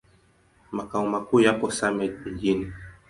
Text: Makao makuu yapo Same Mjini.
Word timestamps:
Makao 0.71 1.05
makuu 1.07 1.39
yapo 1.39 1.71
Same 1.71 2.09
Mjini. 2.25 2.73